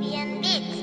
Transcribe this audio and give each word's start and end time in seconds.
Beats. 0.00 0.80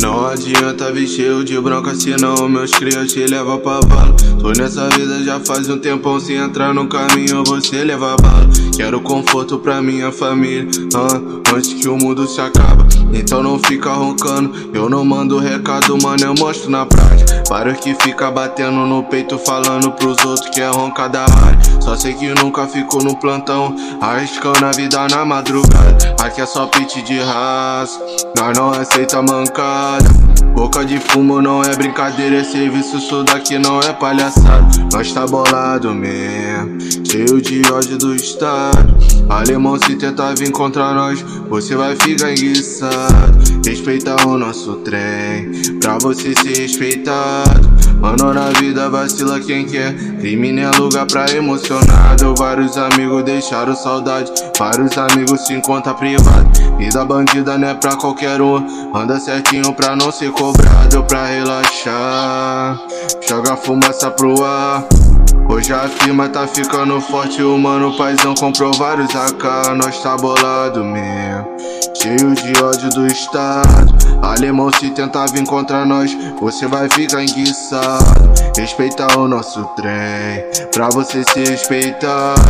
Não 0.00 0.26
adianta 0.26 0.92
vestir 0.92 1.44
de 1.44 1.60
branca, 1.60 1.94
senão 1.94 2.48
meus 2.48 2.70
crias 2.70 3.12
te 3.12 3.26
levam 3.26 3.58
pra 3.58 3.80
vala. 3.80 4.14
Tô 4.40 4.52
nessa 4.52 4.88
vida 4.88 5.22
já 5.22 5.38
faz 5.40 5.68
um 5.68 5.78
tempão, 5.78 6.18
se 6.18 6.34
entrar 6.34 6.72
no 6.72 6.86
caminho 6.86 7.44
você 7.44 7.84
leva 7.84 8.16
bala. 8.16 8.48
Quero 8.76 9.00
conforto 9.00 9.58
pra 9.58 9.82
minha 9.82 10.10
família, 10.10 10.66
ah, 10.94 11.54
antes 11.54 11.74
que 11.74 11.88
o 11.88 11.98
mundo 11.98 12.26
se 12.26 12.40
acaba. 12.40 12.86
Então 13.12 13.42
não 13.42 13.58
fica 13.58 13.92
roncando, 13.92 14.70
eu 14.72 14.88
não 14.88 15.04
mando 15.04 15.38
recado, 15.38 16.00
mano, 16.02 16.24
eu 16.24 16.34
mostro 16.34 16.70
na 16.70 16.86
prática. 16.86 17.39
Para 17.50 17.74
que 17.74 17.92
fica 17.94 18.30
batendo 18.30 18.86
no 18.86 19.02
peito, 19.02 19.36
falando 19.36 19.90
pros 19.90 20.24
outros 20.24 20.48
que 20.50 20.60
é 20.60 20.68
ronca 20.68 21.08
da 21.08 21.22
área. 21.22 21.58
Só 21.80 21.96
sei 21.96 22.14
que 22.14 22.28
nunca 22.28 22.64
ficou 22.68 23.02
no 23.02 23.16
plantão, 23.16 23.74
arriscando 24.00 24.64
a 24.64 24.70
vida 24.70 25.08
na 25.08 25.24
madrugada. 25.24 26.14
Aqui 26.20 26.40
é 26.40 26.46
só 26.46 26.66
pit 26.66 27.02
de 27.02 27.18
raça, 27.18 27.98
nós 28.38 28.56
não 28.56 28.70
aceita 28.70 29.20
mancada. 29.20 30.08
Boca 30.54 30.84
de 30.84 31.00
fumo 31.00 31.42
não 31.42 31.60
é 31.60 31.74
brincadeira, 31.74 32.36
é 32.36 32.44
serviço, 32.44 32.98
isso 32.98 33.24
daqui 33.24 33.58
não 33.58 33.80
é 33.80 33.92
palhaçada. 33.94 34.68
Nós 34.92 35.12
tá 35.12 35.26
bolado 35.26 35.92
mesmo, 35.92 36.78
cheio 37.04 37.42
de 37.42 37.62
ódio 37.72 37.98
do 37.98 38.14
estado. 38.14 38.94
Alemão, 39.28 39.78
se 39.78 39.94
tentar 39.96 40.34
vir 40.34 40.50
contra 40.50 40.92
nós, 40.92 41.20
você 41.48 41.76
vai 41.76 41.94
ficar 41.96 42.32
enguiçado. 42.32 43.38
Respeita 43.64 44.16
o 44.26 44.38
nosso 44.38 44.76
trem, 44.76 45.50
pra 45.80 45.98
você 45.98 46.34
ser 46.34 46.56
respeitado. 46.56 47.70
Mano, 48.00 48.32
na 48.32 48.48
vida 48.58 48.88
vacila 48.88 49.38
quem 49.38 49.66
quer. 49.66 49.94
Crime 50.18 50.52
nem 50.52 50.64
é 50.64 50.70
lugar 50.70 51.06
pra 51.06 51.30
emocionado. 51.30 52.34
Vários 52.34 52.78
amigos 52.78 53.22
deixaram 53.24 53.76
saudade. 53.76 54.32
Vários 54.58 54.96
amigos 54.96 55.46
se 55.46 55.52
encontram 55.52 55.94
privado. 55.94 56.48
Vida 56.78 57.04
bandida 57.04 57.58
não 57.58 57.68
é 57.68 57.74
pra 57.74 57.96
qualquer 57.96 58.40
um. 58.40 58.64
Anda 58.96 59.20
certinho 59.20 59.74
pra 59.74 59.94
não 59.94 60.10
ser 60.10 60.30
cobrado. 60.32 61.04
Pra 61.04 61.26
relaxar. 61.26 62.80
Joga 63.28 63.54
fumaça 63.56 64.10
pro 64.10 64.42
ar. 64.42 64.82
Hoje 65.50 65.72
a 65.72 65.88
firma 65.88 66.28
tá 66.28 66.46
ficando 66.46 67.00
forte, 67.00 67.42
o 67.42 67.58
mano 67.58 67.96
paizão 67.96 68.36
comprou 68.36 68.72
vários 68.72 69.10
AK, 69.16 69.74
nós 69.82 70.00
tá 70.00 70.16
bolado 70.16 70.84
mesmo. 70.84 71.44
Cheio 72.00 72.32
de 72.36 72.62
ódio 72.62 72.88
do 72.90 73.04
estado. 73.08 73.92
Alemão 74.22 74.70
se 74.72 74.90
tentar 74.90 75.26
vir 75.26 75.44
contra 75.44 75.84
nós, 75.84 76.16
você 76.40 76.68
vai 76.68 76.88
ficar 76.88 77.24
enguiçado. 77.24 78.30
Respeitar 78.56 79.18
o 79.18 79.26
nosso 79.26 79.64
trem, 79.74 80.44
pra 80.72 80.88
você 80.88 81.24
ser 81.24 81.48
respeitado. 81.48 82.40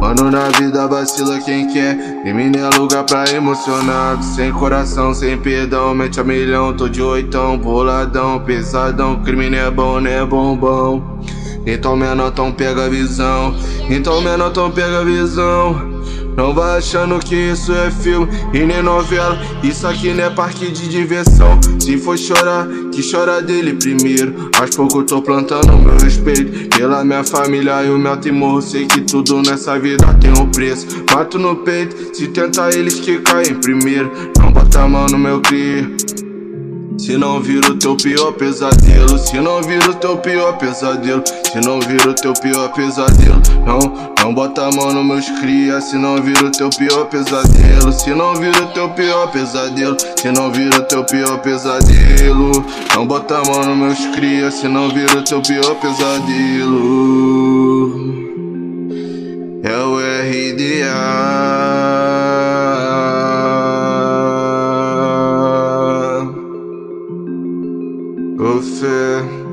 Mano, 0.00 0.28
na 0.28 0.48
vida 0.48 0.88
vacila 0.88 1.38
quem 1.38 1.72
quer. 1.72 1.96
Crime 2.22 2.58
é 2.58 2.76
lugar 2.76 3.04
pra 3.04 3.30
emocionado. 3.30 4.24
Sem 4.24 4.52
coração, 4.52 5.14
sem 5.14 5.38
perdão, 5.38 5.94
mete 5.94 6.18
a 6.18 6.24
milhão. 6.24 6.76
Tô 6.76 6.88
de 6.88 7.02
oitão, 7.02 7.56
boladão, 7.56 8.40
pesadão. 8.40 9.22
Crime 9.22 9.48
não 9.48 9.58
é 9.58 9.70
bom, 9.70 10.00
não 10.00 10.10
é 10.10 10.26
bombom. 10.26 11.18
Então 11.66 11.96
menor, 11.96 12.28
então 12.28 12.52
pega 12.52 12.86
a 12.86 12.88
visão. 12.88 13.54
Então 13.90 14.20
menor, 14.20 14.50
então 14.50 14.70
pega 14.70 15.00
a 15.00 15.04
visão. 15.04 15.98
Não 16.38 16.54
vai 16.54 16.78
achando 16.78 17.18
que 17.18 17.34
isso 17.34 17.72
é 17.72 17.90
filme 17.90 18.28
e 18.54 18.60
nem 18.60 18.80
novela. 18.80 19.36
Isso 19.60 19.84
aqui 19.88 20.14
não 20.14 20.22
é 20.22 20.30
parque 20.30 20.70
de 20.70 20.88
diversão. 20.88 21.58
Se 21.80 21.98
for 21.98 22.16
chorar, 22.16 22.68
que 22.92 23.02
chora 23.10 23.42
dele 23.42 23.74
primeiro. 23.74 24.48
Aos 24.56 24.70
pouco 24.70 25.02
tô 25.02 25.20
plantando 25.20 25.76
meu 25.76 25.96
respeito 25.96 26.68
pela 26.76 27.04
minha 27.04 27.24
família 27.24 27.82
e 27.84 27.90
o 27.90 27.98
meu 27.98 28.16
temor. 28.16 28.62
Sei 28.62 28.86
que 28.86 29.00
tudo 29.00 29.42
nessa 29.42 29.80
vida 29.80 30.14
tem 30.20 30.30
um 30.30 30.48
preço. 30.48 30.86
Mato 31.12 31.40
no 31.40 31.56
peito, 31.56 32.14
se 32.16 32.28
tentar 32.28 32.72
eles 32.72 33.00
que 33.00 33.18
caem 33.18 33.56
primeiro. 33.56 34.08
Não 34.38 34.52
bota 34.52 34.82
a 34.82 34.88
mão 34.88 35.06
no 35.06 35.18
meu 35.18 35.40
cria. 35.40 35.90
Se 36.96 37.16
não 37.16 37.40
vira 37.40 37.70
o 37.70 37.76
teu 37.76 37.96
pior 37.96 38.32
pesadelo, 38.32 39.18
se 39.18 39.38
não 39.40 39.62
vira 39.62 39.90
o 39.90 39.94
teu 39.94 40.16
pior 40.16 40.56
pesadelo, 40.58 41.22
se 41.26 41.60
não 41.66 41.80
vira 41.80 42.10
o 42.10 42.14
teu 42.14 42.32
pior 42.34 42.72
pesadelo, 42.72 43.40
não, 43.66 43.78
não 44.22 44.34
bota 44.34 44.66
a 44.66 44.72
mão 44.72 44.92
nos 44.92 45.04
meus 45.04 45.28
cria, 45.40 45.80
se 45.80 45.96
não 45.96 46.22
vira 46.22 46.46
o 46.46 46.50
teu 46.50 46.70
pior 46.70 47.06
pesadelo, 47.06 47.92
se 47.92 48.10
não 48.10 48.34
vira 48.34 48.62
o 48.62 48.66
teu 48.72 48.88
pior 48.90 49.30
pesadelo, 49.30 49.96
se 50.16 50.30
não 50.32 50.50
vira 50.52 50.78
o 50.78 50.82
teu 50.82 51.04
pior 51.04 51.38
pesadelo, 51.40 52.64
não 52.94 53.06
bota 53.06 53.38
a 53.38 53.44
mão 53.44 53.64
nos 53.64 53.76
meus 53.76 54.16
cria, 54.16 54.50
se 54.50 54.66
não 54.66 54.88
vira 54.88 55.18
o 55.18 55.22
teu 55.22 55.40
pior 55.42 55.74
pesadelo. 55.76 56.88
Você 68.38 69.47